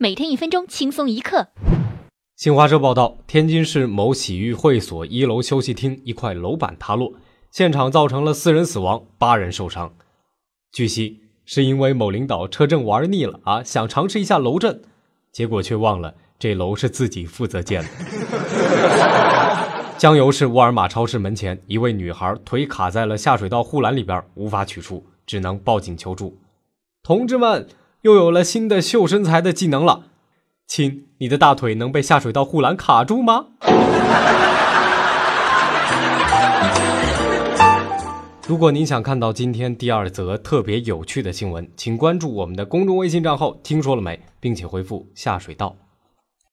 [0.00, 1.48] 每天一分钟，轻松一刻。
[2.36, 7.14] 新华社报道，天津市某洗浴会所一楼休息厅一块楼板塌落，
[7.50, 9.92] 现场造成了四人死亡，八人受伤。
[10.70, 14.80] 据悉，是因为某领导车震玩腻了啊，想尝试一下楼震，
[15.32, 17.88] 结果却忘了这楼是自己负责建的。
[19.98, 26.38] 江油市沃尔玛超市门前，一位女孩腿卡在了下水道护栏里边，无法取出，只能报警求助。
[27.02, 27.66] 同志们，
[28.08, 30.04] 又有了新的秀身材的技能了。
[30.66, 33.48] 亲，你的大腿能被下水道护栏卡住吗？
[38.46, 45.76] 如果您想看到今天第二则特别有趣的新闻，请关注我们的公众微信账号“听说了没”，并且回复“下水道”。